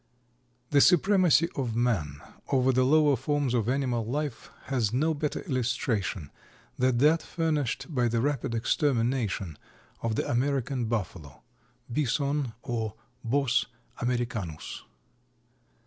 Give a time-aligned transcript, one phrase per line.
[0.71, 6.31] _)The supremacy of man over the lower forms of animal life has no better illustration
[6.75, 9.59] than that furnished by the rapid extermination
[10.01, 11.43] of the American Buffalo
[11.87, 13.67] (Bison or Bos
[13.99, 14.81] americanus.)